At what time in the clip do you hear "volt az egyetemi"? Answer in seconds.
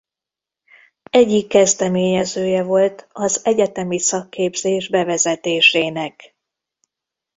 2.63-3.99